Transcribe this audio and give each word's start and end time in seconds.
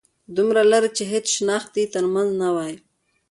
دومره 0.35 0.61
لرې 0.71 0.89
چې 0.97 1.03
هيڅ 1.11 1.25
شناخت 1.37 1.71
يې 1.79 1.85
تر 1.93 2.05
منځ 2.13 2.29
نه 2.41 2.49
وای 2.55 2.73